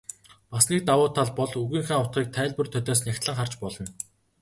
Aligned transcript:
Бас 0.51 0.65
нэг 0.71 0.81
давуу 0.89 1.09
тал 1.17 1.29
бол 1.39 1.51
үгийнхээ 1.61 1.97
утгыг 2.03 2.27
тайлбар 2.35 2.67
толиос 2.73 3.01
нягтлан 3.03 3.35
харж 3.37 3.53
болно. 3.63 3.87